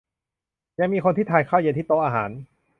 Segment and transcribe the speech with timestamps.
[0.79, 2.29] ยังมีคนที่ทานข้าวเย็นที่โต๊ะอาหาร